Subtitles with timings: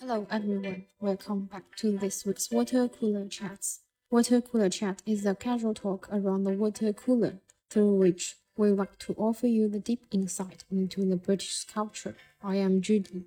[0.00, 3.80] Hello everyone, welcome back to this week's Water Cooler Chats.
[4.12, 8.96] Water Cooler Chat is a casual talk around the water cooler, through which we like
[9.00, 12.14] to offer you the deep insight into the British culture.
[12.44, 13.24] I am Judy.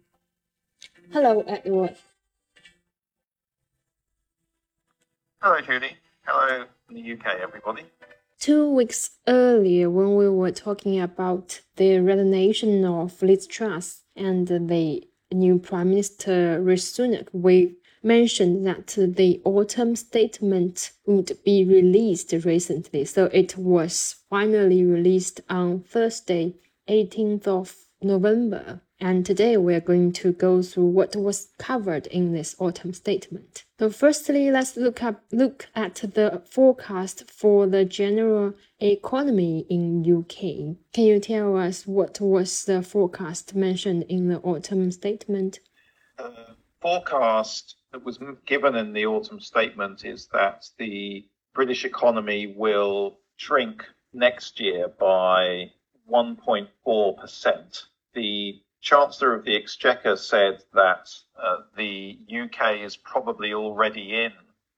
[1.11, 1.97] Hello everyone.
[5.41, 5.97] Hello, Judy.
[6.25, 7.83] Hello, in the UK, everybody.
[8.39, 15.03] Two weeks earlier, when we were talking about the resignation of Liz Truss and the
[15.31, 23.05] new Prime Minister Rishi Sunak, we mentioned that the autumn statement would be released recently.
[23.05, 26.55] So it was finally released on Thursday,
[26.87, 28.81] 18th of November.
[29.03, 33.63] And today we are going to go through what was covered in this autumn statement.
[33.79, 40.77] So firstly, let's look up look at the forecast for the general economy in UK.
[40.93, 45.61] Can you tell us what was the forecast mentioned in the autumn statement?
[46.17, 53.17] The forecast that was given in the autumn statement is that the British economy will
[53.37, 53.83] shrink
[54.13, 55.71] next year by
[56.07, 57.83] 1.4%.
[58.13, 64.32] The Chancellor of the Exchequer said that uh, the UK is probably already in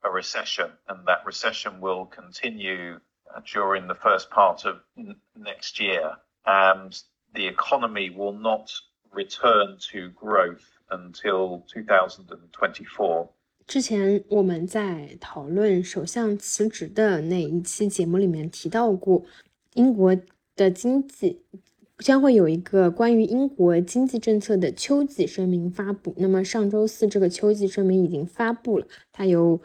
[0.05, 3.01] a recession and that recession will continue
[3.35, 6.13] uh, during the first part of n- next year
[6.47, 7.03] and
[7.35, 8.71] the economy will not
[9.13, 13.29] return to growth until 2024.
[13.67, 19.23] 之前我们在讨论首相辞职的那一期节目里面提到过，
[19.75, 20.17] 英国
[20.57, 21.43] 的经济
[22.00, 26.14] 将会有一个关于英国经济政策的秋季声明发布。
[26.18, 29.62] 那么上周四，这个秋季声明已经发布了，它由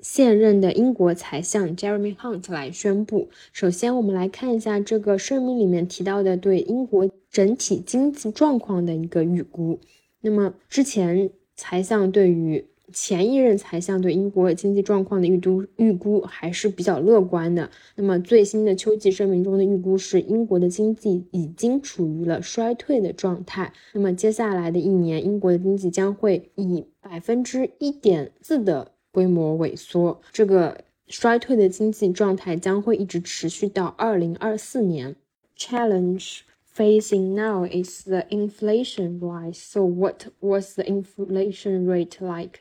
[0.00, 3.30] 现任的英国财相 Jeremy Hunt 来宣布。
[3.52, 9.80] 首先，我们来看一下这个声明里面提到的对英国整体经济状况的一个预估。
[10.20, 17.68] 那么之前财相对于前一任财相对英国经济状况的预估预估还是比较乐观的。
[17.96, 23.72] 那么最新的秋季声明中的预估是，英国的经济已经处于了衰退的状态。
[23.92, 30.20] 那么接下来的一年，英国的经济将会以百分之一点四的规模萎缩。
[30.32, 35.16] 这个衰退的经济状态将会一直持续到二零二四年。
[35.56, 36.40] Challenge
[36.72, 39.54] facing now is the inflation rise.
[39.54, 42.60] So what was the inflation rate like?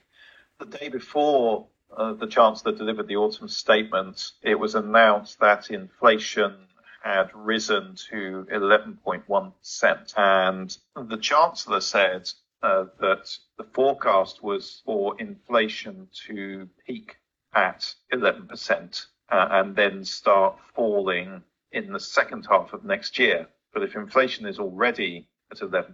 [0.60, 6.56] The day before uh, the Chancellor delivered the autumn statement, it was announced that inflation
[7.04, 10.14] had risen to 11.1%.
[10.18, 12.30] And the Chancellor said
[12.64, 17.18] uh, that the forecast was for inflation to peak
[17.54, 23.48] at 11% uh, and then start falling in the second half of next year.
[23.74, 25.28] But if inflation is already
[25.62, 25.88] at 11%.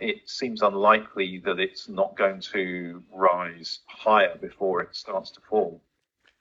[0.00, 5.80] It seems unlikely that it's not going to rise higher before it starts to fall.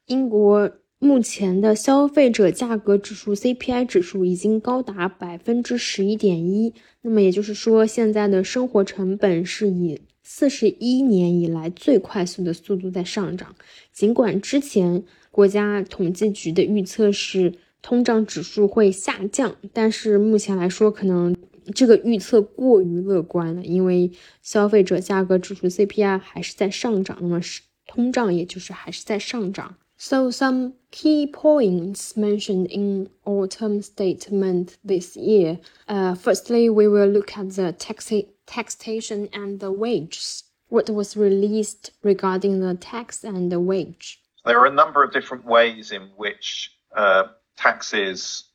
[0.06, 13.56] 英国目前的消费者价格指数 CPI 指数已经高达百分之十一点一，那么也就是说，现在的生活成本是以四十一年以来最快速的速度在上涨。
[13.92, 21.36] 尽管之前国家统计局的预测是通胀指数会下降，但是目前来说，可能
[21.75, 24.11] 这个预测过于乐观了，因为
[24.43, 29.77] 消费者价格指数 CPI 还是在上涨，那么是通胀也就是还是在上涨。
[29.97, 35.59] So some key points mentioned in autumn statement this year.
[35.87, 38.11] Uh, firstly, we will look at the tax
[38.47, 40.43] taxation and the wages.
[40.69, 44.19] What was released regarding the tax and the wage?
[44.45, 48.46] There are a number of different ways in which uh, taxes uh,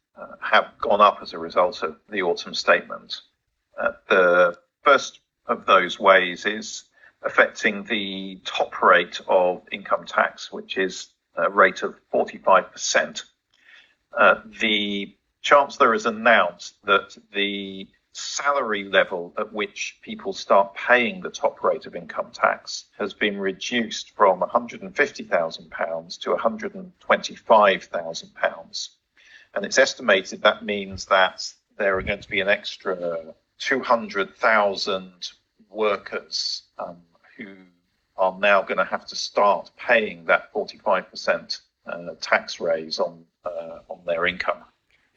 [0.40, 3.20] have gone up as a result of the autumn statement.
[3.80, 6.84] Uh, the first of those ways is
[7.22, 13.22] affecting the top rate of income tax, which is a rate of 45%.
[14.16, 21.30] Uh, the Chancellor has announced that the salary level at which people start paying the
[21.30, 28.88] top rate of income tax has been reduced from £150,000 to £125,000.
[29.53, 31.43] And it's estimated that means that
[31.77, 35.11] there are going to be an extra 200,000
[35.69, 36.97] workers um,
[37.37, 37.55] who
[38.17, 43.79] are now going to have to start paying that 45% uh, tax raise on, uh,
[43.89, 44.63] on their income.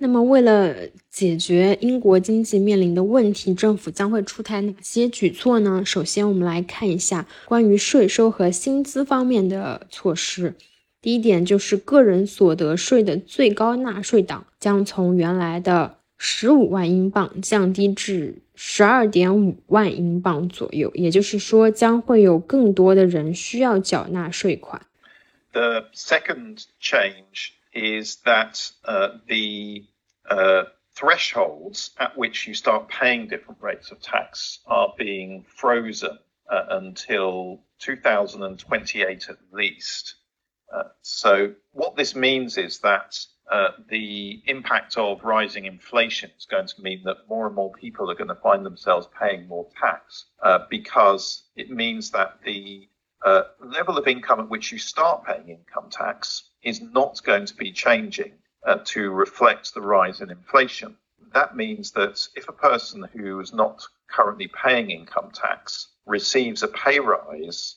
[0.03, 0.75] 那么，为了
[1.11, 5.85] 解决英国经济面临的问题，政府将会出台哪些举措呢？
[5.85, 10.55] 首先，我们来看一下关于税收和薪资方面的措施。
[11.05, 24.87] 第一点就是个人所得税的最高纳税档将从原来的 十五万英镑降低至十二点五万英镑左右，也就是说，将会有更多的人需要缴纳税款。
[25.53, 29.87] The second change is that uh, the
[30.29, 36.67] uh, thresholds at which you start paying different rates of tax are being frozen uh,
[36.69, 40.17] until 2028 at least.
[40.74, 43.18] Uh, so, what this means is that
[43.52, 48.10] uh, the impact of rising inflation is going to mean that more and more people
[48.10, 52.90] are going to find themselves paying more tax uh, because it means that the
[53.24, 57.56] uh, level of income at which you start paying income tax is not going to
[57.56, 58.34] be changing
[58.66, 60.98] uh, to reflect the rise in inflation.
[61.34, 66.68] That means that if a person who is not currently paying income tax receives a
[66.68, 67.76] pay rise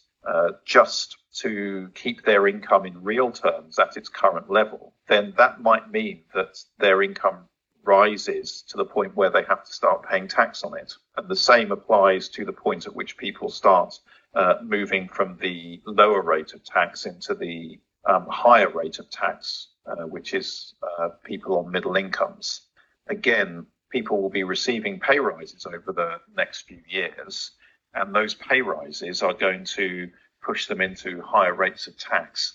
[0.64, 5.90] just to keep their income in real terms at its current level, then that might
[5.90, 7.48] mean that their income
[7.84, 10.92] rises to the point where they have to start paying tax on it.
[11.16, 13.98] And the same applies to the point at which people start
[14.34, 19.68] uh, moving from the lower rate of tax into the um, higher rate of tax,
[19.86, 22.62] uh, which is uh, people on middle incomes.
[23.08, 27.52] Again, people will be receiving pay rises over the next few years,
[27.94, 32.52] and those pay rises are going to push them into higher rates of tax.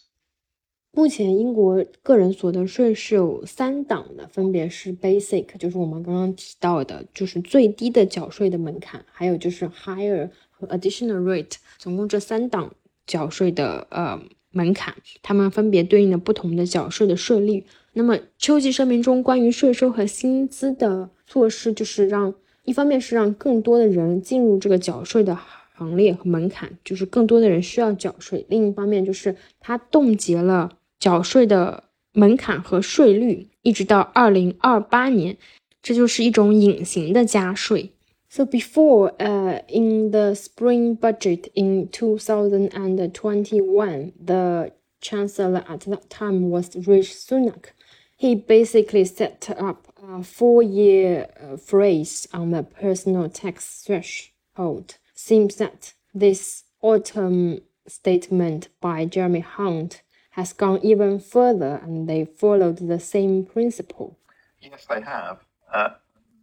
[0.95, 12.75] 目前英国个人所得税是有三档的，分别是 Basic，就是我们刚刚提到的，就是最低的缴税的门槛，还有就是 Higher 和 Additional Rate，总共这三档
[13.07, 14.21] 缴税的呃
[14.51, 17.65] 门槛，它们分别对应了不同的缴税的税率。
[17.93, 25.35] 那么秋季声明中关于税收和薪资的措施，就是让一方面是让更多的人进入这个缴税的
[25.75, 28.45] 行列和门槛，就是更多的人需要缴税。
[28.49, 31.83] 另一方面，就是它冻结了缴税的
[32.13, 35.35] 门槛和税率，一直到二零二八年，
[35.81, 37.91] 这就是一种隐形的加税。
[38.29, 44.71] So before, uh, in the spring budget in 2021, the
[45.01, 47.73] chancellor at that time was Rishi Sunak.
[48.17, 54.97] He basically set up a four-year uh, freeze on the personal tax threshold.
[55.25, 62.89] Seems that this autumn statement by Jeremy Hunt has gone even further and they followed
[62.89, 64.19] the same principle.
[64.59, 65.39] Yes, they have.
[65.73, 65.91] Uh,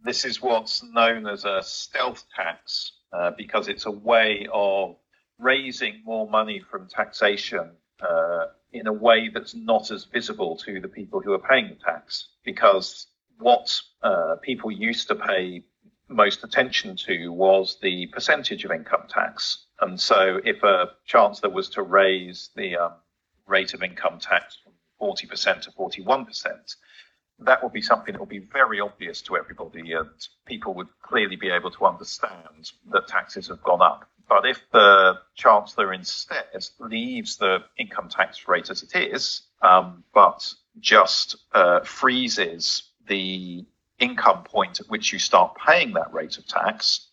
[0.03, 4.95] this is what's known as a stealth tax uh, because it's a way of
[5.37, 10.87] raising more money from taxation uh, in a way that's not as visible to the
[10.87, 12.29] people who are paying the tax.
[12.43, 13.05] Because
[13.37, 15.65] what uh, people used to pay
[16.11, 19.65] most attention to was the percentage of income tax.
[19.79, 22.93] And so if a chancellor was to raise the um,
[23.47, 26.75] rate of income tax from 40% to 41%,
[27.39, 30.09] that would be something that would be very obvious to everybody and
[30.45, 34.07] people would clearly be able to understand that taxes have gone up.
[34.29, 40.53] But if the Chancellor instead leaves the income tax rate as it is, um, but
[40.79, 43.65] just uh, freezes the
[44.00, 47.08] income point at which you start paying that rate of tax,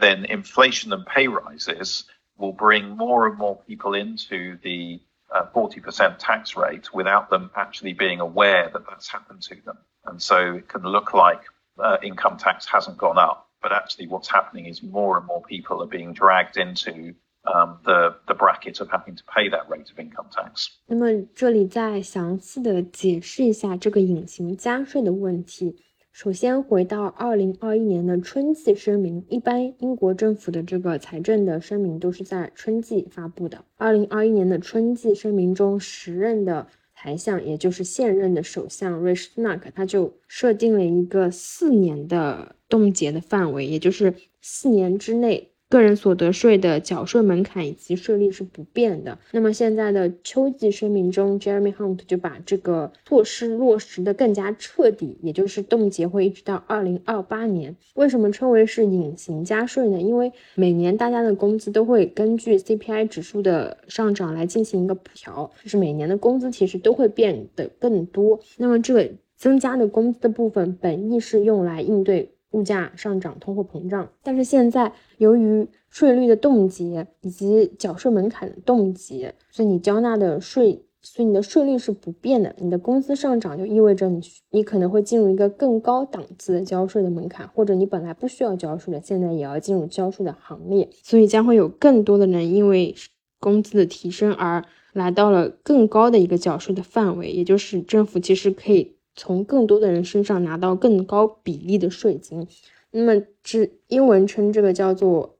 [0.00, 2.04] then inflation and pay rises
[2.36, 5.00] will bring more and more people into the
[5.30, 9.78] 40% tax rate without them actually being aware that that's happened to them.
[10.04, 11.42] And so it can look like
[11.78, 15.82] uh, income tax hasn't gone up, but actually what's happening is more and more people
[15.82, 19.98] are being dragged into um, the the bracket of having to pay that rate of
[19.98, 20.70] income tax.
[20.86, 25.76] 那么这里再详细的解释一下这个隐形加税的问题。
[26.13, 33.65] 首先回到二零二一年的春季声明，一般英国政府的这个财政的声明都是在春季发布的。
[33.77, 45.49] 二零二一年的春季声明中，时任的财相，也就是现任的首相瑞士纳克，他就设定了一个四年的冻结的范围，也就是四年之内。
[45.73, 49.17] 个人所得税的缴税门槛以及税率是不变的。
[49.31, 57.75] 那么现在的秋季声明中，Jeremy Hunt 就把这个措施落实的更加彻底，也就是冻结会一直到二零二八年。
[57.95, 59.99] 为什么称为是隐形加税呢？
[59.99, 68.39] 因为每年大家的工资都会根据 CPI 指数的上涨来进行一个补调，就是每年的工资其实都会变得更多。
[68.57, 72.32] 那么这个增加的工资的部分，本意是用来应对。
[72.53, 82.55] 物价上涨、通货膨胀，但是现在由于税率的冻结以及缴税门槛的冻结，所以你交纳的税，所以你的税率是不变的。
[82.59, 90.89] 你的工资上涨就意味着你你可能会进入一个更高档次的交税的门槛，或者你本来不需要交税的，现在也要进入交税的行列。
[91.03, 92.95] 所以将会有更多的人因为
[93.39, 98.95] 工资的提升而来到了更高的一个缴税的范围，也就是政府其实可以。
[99.14, 102.46] 从更多的人身上拿到更高比例的税金。
[102.90, 105.38] 那么，这英文称这个叫做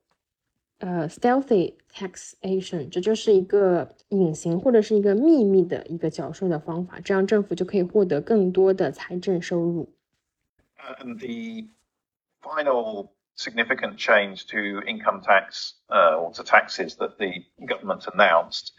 [0.79, 9.89] 呃 stealthy taxation，这就是一个隐形或者是一个秘密的一个缴税的方法，这样政府就可以获得更多的财政收入。
[11.01, 11.69] And the
[12.43, 18.73] final significant change to income tax uh, or to taxes that the government announced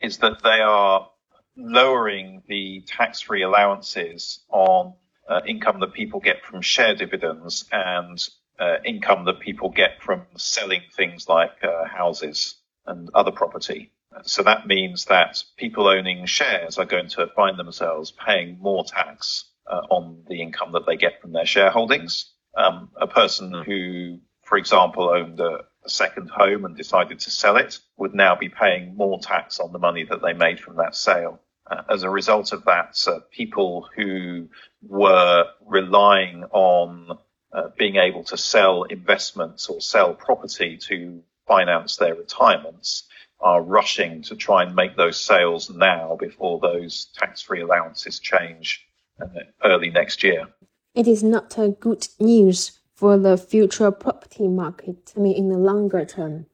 [0.00, 1.08] is that they are
[1.57, 4.93] lowering the tax-free allowances on
[5.29, 8.27] uh, income that people get from share dividends and
[8.59, 12.55] uh, income that people get from selling things like uh, houses
[12.85, 13.91] and other property.
[14.23, 19.45] So that means that people owning shares are going to find themselves paying more tax
[19.65, 22.25] uh, on the income that they get from their shareholdings.
[22.55, 27.57] Um, a person who, for example, owned a, a, second home and decided to sell
[27.57, 30.95] it would now be paying more tax on the money that they made from that
[30.95, 31.39] sale.
[31.69, 34.47] Uh, as a result of that, uh, people who
[34.87, 37.17] were relying on
[37.53, 43.03] uh, being able to sell investments or sell property to finance their retirements
[43.39, 48.85] are rushing to try and make those sales now before those tax-free allowances change
[49.21, 49.27] uh,
[49.63, 50.47] early next year.
[50.93, 55.58] It is not a good news for the future property market, I mean, in the
[55.58, 56.46] longer term.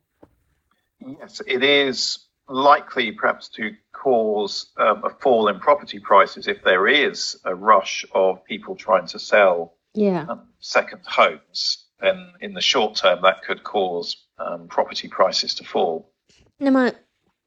[0.99, 2.19] Yes, it is
[2.49, 8.05] likely perhaps to cause um, a fall in property prices if there is a rush
[8.15, 10.27] of people trying to sell yeah.
[10.29, 11.87] um, second homes.
[12.01, 16.11] Then in the short term, that could cause um, property prices to fall.
[16.59, 16.93] 那么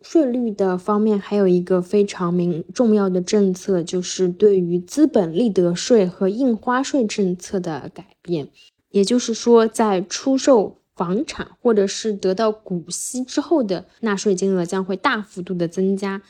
[0.01, 8.50] 税率的方面，还有一个非常明重要的政策，就是对于资本利得税和印花税政策的改变。
[8.90, 16.23] 也就是说，在出售房产或者是得到股息之后的纳税金额将会大幅度的增加。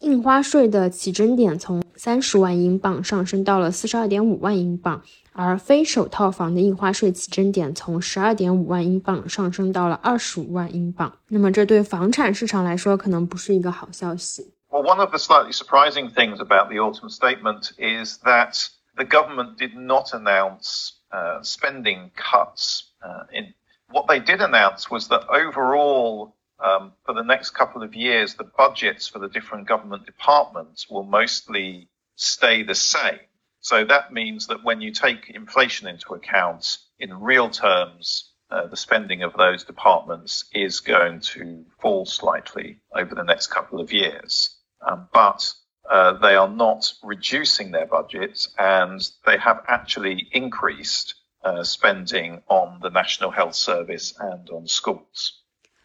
[0.00, 11.16] 印花税的起征点从三十万英镑上升到了四十二点五万英镑，而非首套房的印花税起征点从十二点五万英镑上升到了二十五万英镑。
[11.28, 14.52] 那么，这对房产市场来说可能不是一个好消息。
[14.68, 19.78] Well, one of the slightly surprising things about the autumn statement is that the government did
[19.78, 23.54] not announce uh, spending cuts uh, in
[23.88, 28.50] what they did announce was that overall, um, for the next couple of years, the
[28.58, 33.20] budgets for the different government departments will mostly stay the same.
[33.60, 38.76] So that means that when you take inflation into account, in real terms, uh, the
[38.76, 44.58] spending of those departments is going to fall slightly over the next couple of years.
[44.86, 45.52] Um, but
[45.89, 52.79] uh, they are not reducing their budgets and they have actually increased uh, spending on
[52.81, 55.33] the National Health Service and on schools.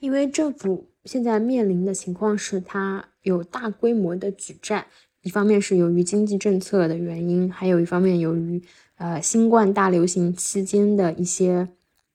[0.00, 4.86] 因为政府现在面临的情况是，它有大规模的举债，
[5.22, 8.62] 一方面是由于经济政策的原因，还有一方面由于
[8.96, 11.68] 呃新冠大流行期间的一些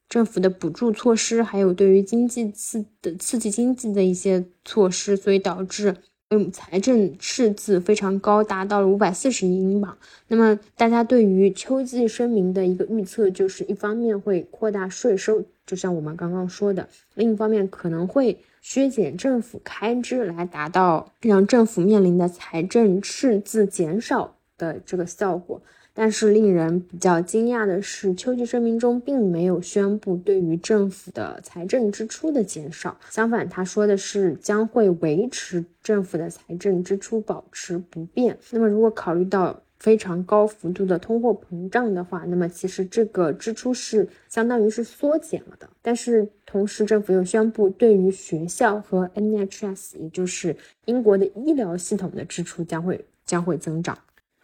[0.08, 5.96] 政府的补助措施，还有对于经济刺的刺激经济的一些措施，所以导致。
[6.35, 9.97] 嗯，财政赤字非常高，达到了五百四十亿英镑。
[10.27, 16.83] 那么，大家对于秋季声明的一个预测，就是一方面会扩大税收，就像我们刚刚说的；
[17.15, 25.63] 另一方面可能会削减政府开支，来达到让政府面临的财政赤字减少的这个效果。
[25.97, 38.37] 但是令人比较惊讶的是，秋季声明中并没有宣布对于政府的财政支出的减少，相反，他说的是将会维持政府的财政支出保持不变。
[38.51, 45.69] 那么，如果考虑到非常高幅度的通货膨胀的话，那么其实这个支出是相当于是缩减了的。
[45.81, 53.97] 但是同时，政府又宣布对于学校和 NHS，也就是英国的医疗系统的支出将会将会增长。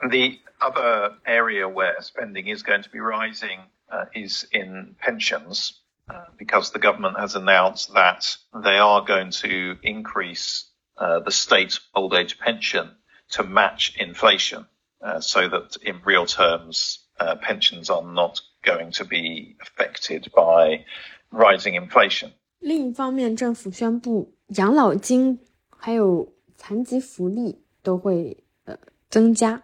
[0.10, 3.60] The other area where spending is going to be rising
[3.91, 5.79] uh, is in pensions,
[6.10, 10.65] uh, because the government has announced that they are going to increase
[10.98, 12.91] uh, the state old age pension
[13.32, 14.65] to match inflation,
[15.01, 20.86] uh, so that in real terms, uh, pensions are not going to be affected by
[21.32, 22.32] rising inflation.
[22.60, 25.39] 另一方面，政府宣布养老金
[25.70, 28.77] 还有残疾福利都会呃
[29.10, 29.62] 增加。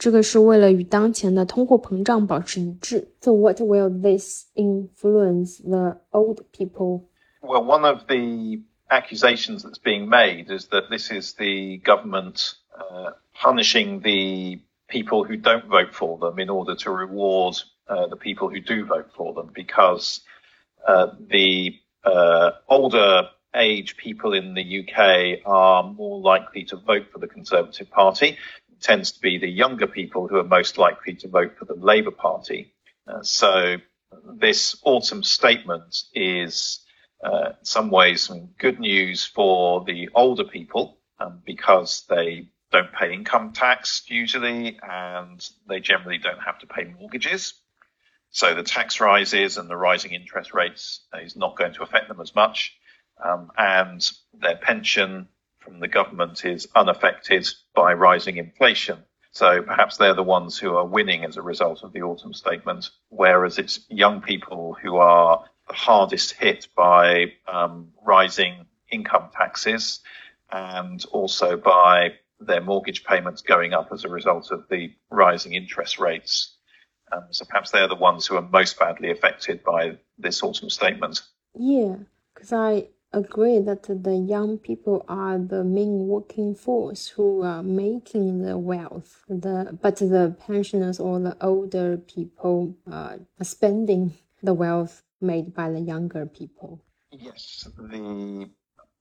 [0.00, 3.12] 这个是为了与当前的通货膨胀保持一致。
[3.20, 7.10] So what will this influence the old people?
[7.42, 13.10] Well, one of the accusations that's being made is that this is the government uh,
[13.34, 18.48] punishing the people who don't vote for them in order to reward uh, the people
[18.48, 20.22] who do vote for them because
[20.88, 21.74] uh, the
[22.04, 27.90] uh, older age people in the UK are more likely to vote for the Conservative
[27.90, 28.38] Party
[28.85, 32.11] tends to be the younger people who are most likely to vote for the Labour
[32.11, 32.71] Party.
[33.07, 33.77] Uh, so
[34.39, 36.85] this autumn statement is
[37.23, 43.11] uh, in some ways good news for the older people um, because they don't pay
[43.11, 47.55] income tax usually and they generally don't have to pay mortgages.
[48.29, 52.21] So the tax rises and the rising interest rates is not going to affect them
[52.21, 52.75] as much.
[53.23, 54.07] Um, and
[54.39, 55.29] their pension
[55.65, 58.99] from the government is unaffected by rising inflation.
[59.31, 62.89] So perhaps they're the ones who are winning as a result of the autumn statement,
[63.09, 69.99] whereas it's young people who are the hardest hit by um, rising income taxes
[70.51, 75.99] and also by their mortgage payments going up as a result of the rising interest
[75.99, 76.55] rates.
[77.11, 81.21] Um, so perhaps they're the ones who are most badly affected by this autumn statement.
[81.57, 81.95] Yeah,
[82.33, 88.43] because I agree that the young people are the main working force who are making
[88.43, 89.23] the wealth.
[89.27, 95.79] The but the pensioners or the older people are spending the wealth made by the
[95.79, 96.81] younger people.
[97.11, 98.49] Yes, the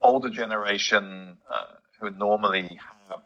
[0.01, 1.65] older generation uh,
[2.01, 2.79] who normally
[3.11, 3.21] have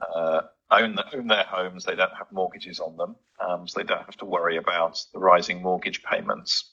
[0.00, 4.04] uh, own, own their homes, they don't have mortgages on them, um, so they don't
[4.04, 6.72] have to worry about the rising mortgage payments.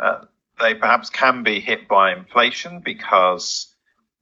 [0.00, 0.20] Uh,
[0.58, 3.74] they perhaps can be hit by inflation because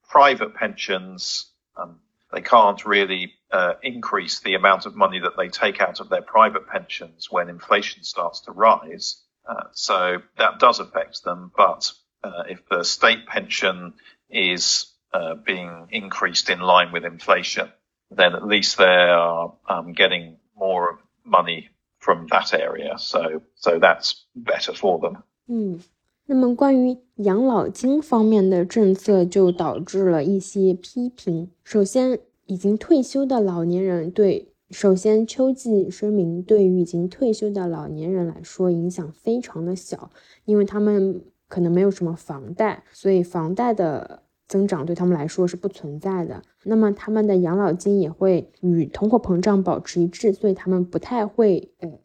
[0.09, 1.99] private pensions, um,
[2.31, 6.21] they can't really uh, increase the amount of money that they take out of their
[6.21, 9.21] private pensions when inflation starts to rise.
[9.47, 11.51] Uh, so that does affect them.
[11.55, 11.91] But
[12.23, 13.93] uh, if the state pension
[14.29, 17.71] is uh, being increased in line with inflation,
[18.11, 22.97] then at least they are um, getting more money from that area.
[22.97, 25.23] So, so that's better for them.
[25.47, 25.79] 嗯，
[26.27, 31.51] 那么关于养老金方面的政策，就导致了一些批评。
[31.63, 40.09] 首先，已经退休的老年人对，首先秋季声明对于已经退休的老年人来说影响非常的小，
[40.45, 46.41] 因为他们可能没有什么房贷，所以房贷的增长对他们来说是不存在的。
[46.63, 51.99] 那么他们的养老金也会与通货膨胀保持一致，所以他们不太会，呃，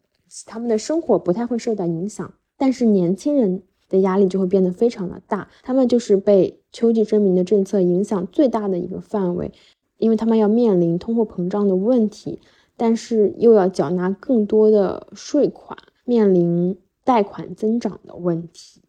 [0.45, 2.31] 他们的生活不太会受到影响。
[2.55, 3.63] 但是年轻人。
[3.91, 9.51] 的压力就会变得非常的大，他们就是被秋季征名的政策影响最大的一个范围，
[9.97, 12.39] 因为他们要面临通货膨胀的问题，
[12.77, 18.81] 但是又要缴纳更多的税款，面临贷款增长的问题，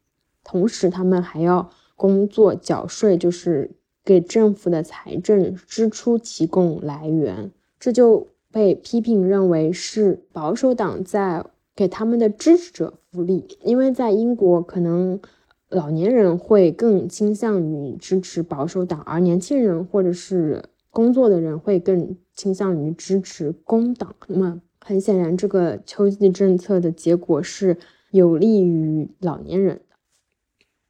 [0.45, 3.73] 同时他们还要工作缴税，就是
[4.05, 11.45] 给政府的财政支出提供来源，这就被批评认为是保守党在。
[11.75, 15.21] 给他们的支持者福利，因为在英国，可能
[15.69, 24.15] 老年人会更倾向于支持保守党，而年轻人或者是工作的人会更倾向于支持工党。
[24.27, 27.79] 那么，很显然，这个秋季政策的结果是
[28.11, 29.83] 有利于老年人的。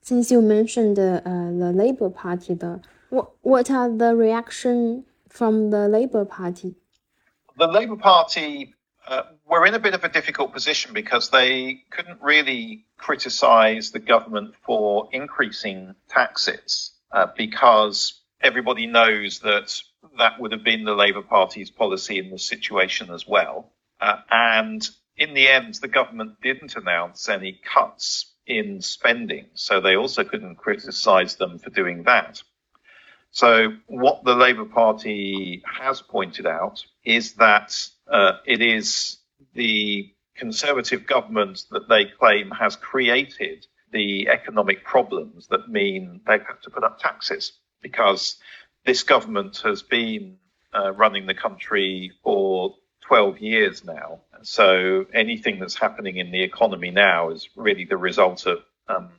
[0.04, 5.86] Since you mentioned uh, the Labour Party, the what what are the reaction from the
[5.86, 6.74] Labour Party?
[7.56, 8.74] The Labour Party
[9.06, 13.98] uh, we're in a bit of a difficult position because they couldn't really criticize the
[13.98, 19.80] government for increasing taxes uh, because everybody knows that
[20.18, 23.72] that would have been the Labour Party's policy in the situation as well.
[24.00, 29.96] Uh, and in the end, the government didn't announce any cuts in spending, so they
[29.96, 32.42] also couldn't criticize them for doing that.
[33.32, 37.74] So what the Labour Party has pointed out is that
[38.06, 39.18] uh, it is
[39.54, 46.62] the Conservative government that they claim has created the economic problems that mean they've had
[46.62, 48.36] to put up taxes because
[48.84, 50.38] this government has been
[50.74, 54.20] uh, running the country for 12 years now.
[54.42, 59.10] So anything that's happening in the economy now is really the result of um,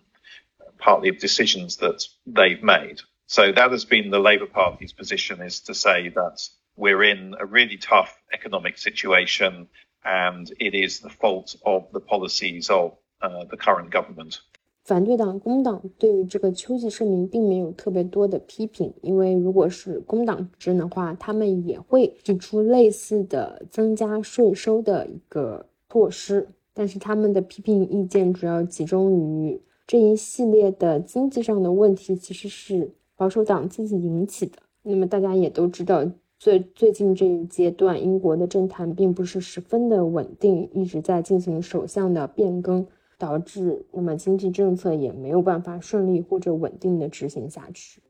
[0.78, 3.02] partly of decisions that they've made.
[3.27, 7.45] So that has been the Labour Party's position is to say that we're in a
[7.45, 9.69] really tough economic situation
[10.03, 14.39] and it is the fault of the policies of uh, the current government.
[14.85, 34.59] 反对党工党对于这个秋季声明并没有特别多的批评，因为如果是工党执政的话，他们也会提出类似的增加税收的一个措施，但是他们的批评意见主要集中于这一系列的经济上的问题，其实是 保守党自己引起的。
[34.83, 36.11] 那么大家也都知道。
[36.39, 42.87] 最最近这一阶段，英国的政坛并不是十分的稳定，一直在进行首相的变更，
[43.19, 48.01] 导致那么经济政策也没有办法顺利或者稳定的执行下去。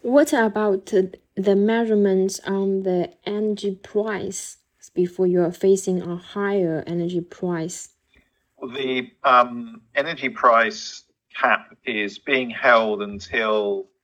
[0.00, 4.54] What about the measurements on the energy price
[4.92, 7.86] before you are facing a higher energy price?
[8.58, 11.02] The um, energy price
[11.40, 13.95] cap is being held until uh,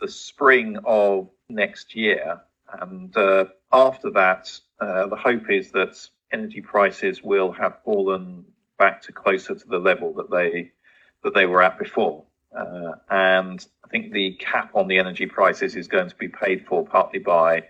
[0.00, 2.40] the spring of next year.
[2.80, 4.50] And uh, after that,
[4.80, 5.96] uh, the hope is that
[6.32, 8.44] energy prices will have fallen
[8.78, 10.72] back to closer to the level that they
[11.22, 12.24] that they were at before.
[12.56, 16.66] Uh, and I think the cap on the energy prices is going to be paid
[16.66, 17.64] for partly by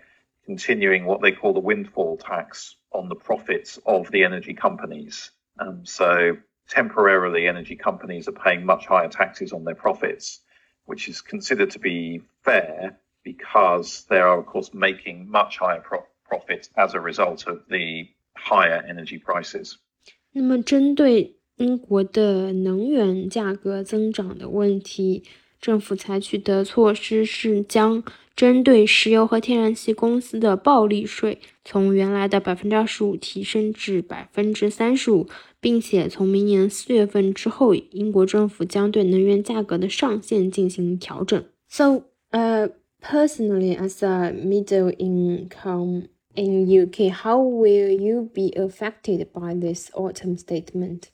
[0.45, 5.31] continuing what they call the windfall tax on the profits of the energy companies.
[5.59, 10.41] Um, so temporarily, energy companies are paying much higher taxes on their profits,
[10.86, 16.06] which is considered to be fair because they are, of course, making much higher pro-
[16.24, 19.76] profits as a result of the higher energy prices.
[20.32, 25.24] 那么，针对英国的能源价格增长的问题，
[25.60, 28.02] 政府采取的措施是将
[28.34, 35.28] 针对石油和天然气公司的暴利税从原来的百分之二十五提升至百分之三十五，
[35.60, 41.44] 并且从明年四月份之后，英国政府将对能源价格的上限进行调整。
[41.68, 42.70] So, uh,
[43.02, 50.38] personally, as a middle income in UK, how will you be affected by this autumn
[50.38, 51.10] statement?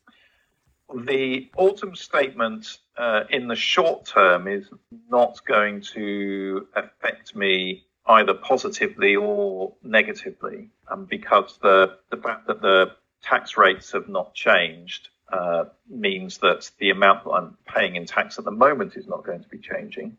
[0.89, 4.70] The autumn statement uh, in the short term is
[5.10, 12.62] not going to affect me either positively or negatively um, because the, the fact that
[12.62, 12.92] the
[13.24, 18.38] tax rates have not changed uh, means that the amount that I'm paying in tax
[18.38, 20.16] at the moment is not going to be changing.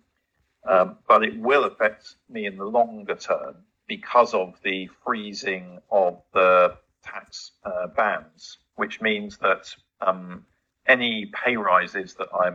[0.69, 6.21] Um, but it will affect me in the longer term because of the freezing of
[6.35, 10.47] the tax uh, bands, which means that um,
[10.87, 12.53] any pay rises that I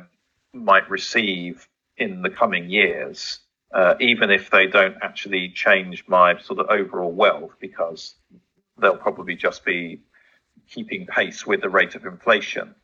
[0.64, 1.68] might receive
[1.98, 3.40] in the coming years,
[3.74, 8.16] uh, even if they don't actually change my sort of overall wealth, because
[8.80, 10.02] they'll probably just be
[10.70, 12.76] keeping pace with the rate of inflation.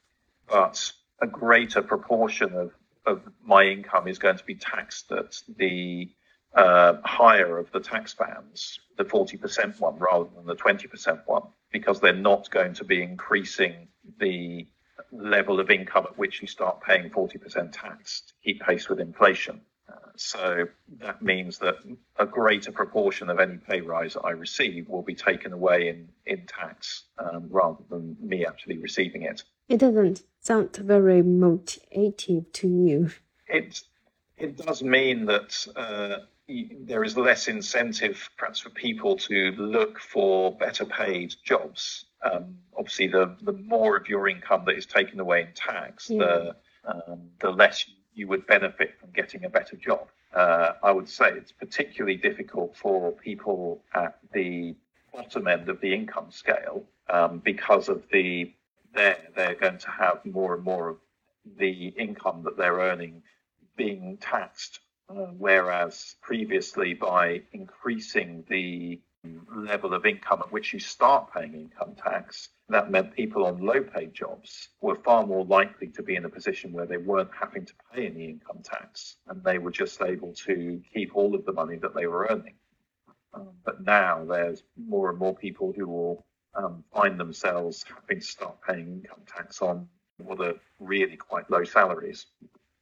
[0.47, 2.71] But a greater proportion of,
[3.05, 6.09] of my income is going to be taxed at the
[6.55, 11.99] uh, higher of the tax bands, the 40% one rather than the 20% one, because
[11.99, 13.88] they're not going to be increasing
[14.19, 14.67] the
[15.13, 19.62] level of income at which you start paying 40% tax to keep pace with inflation.
[19.88, 20.65] Uh, so
[20.99, 21.76] that means that
[22.17, 26.10] a greater proportion of any pay rise that I receive will be taken away in,
[26.26, 29.43] in tax um, rather than me actually receiving it.
[29.69, 33.12] It doesn't sound very motivative to you.
[33.47, 33.82] It,
[34.38, 40.56] it does mean that uh, there is less incentive perhaps for people to look for
[40.58, 45.41] better paid jobs um, obviously the the more of your income that is taken away
[45.41, 46.17] in tax, yeah.
[46.19, 46.55] the
[46.86, 50.07] um, the less you would benefit from getting a better job.
[50.33, 54.75] Uh, I would say it's particularly difficult for people at the
[55.13, 58.51] bottom end of the income scale um, because of the
[58.93, 60.97] there they're going to have more and more of
[61.57, 63.21] the income that they're earning
[63.75, 68.99] being taxed, uh, whereas previously by increasing the
[69.55, 73.81] level of income at which you start paying income tax, that meant people on low
[73.81, 77.65] paid jobs were far more likely to be in a position where they weren't having
[77.65, 81.53] to pay any income tax and they were just able to keep all of the
[81.53, 82.55] money that they were earning.
[83.33, 88.25] Um, but now there's more and more people who will um, find themselves having to
[88.25, 92.27] start paying income tax on what are really quite low salaries.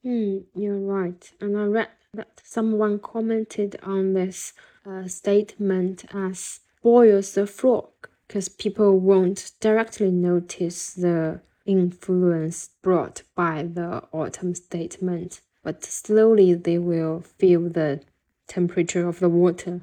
[0.06, 1.32] Mm, you're right.
[1.40, 4.54] And I read that someone commented on this
[4.86, 7.90] uh, statement as boils the frog
[8.28, 16.78] because people won't directly notice the influence brought by the autumn statement, but slowly they
[16.78, 18.02] will feel the
[18.48, 19.82] temperature of the water.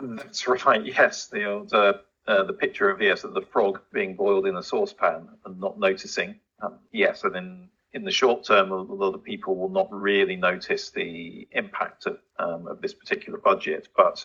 [0.00, 0.84] That's right.
[0.86, 1.94] Yes, the old uh,
[2.26, 5.78] uh, the picture of yes of the frog being boiled in a saucepan and not
[5.78, 6.38] noticing.
[6.62, 10.36] Um, yes, and in in the short term, a lot of people will not really
[10.36, 13.88] notice the impact of, um, of this particular budget.
[13.96, 14.24] But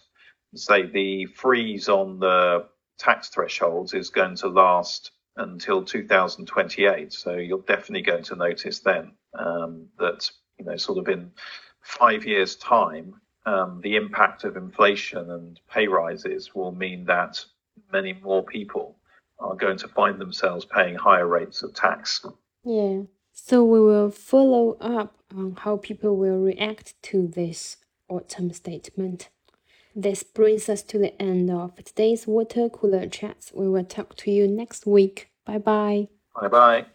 [0.55, 2.65] say the freeze on the
[2.97, 7.11] tax thresholds is going to last until 2028.
[7.11, 11.31] So you're definitely going to notice then um, that, you know, sort of in
[11.81, 17.43] five years' time, um, the impact of inflation and pay rises will mean that
[17.91, 18.97] many more people
[19.39, 22.25] are going to find themselves paying higher rates of tax.
[22.63, 23.01] Yeah.
[23.33, 29.29] So we will follow up on how people will react to this autumn statement.
[29.95, 33.51] This brings us to the end of today's water cooler chats.
[33.53, 35.29] We will talk to you next week.
[35.45, 36.07] Bye bye.
[36.39, 36.85] Bye bye.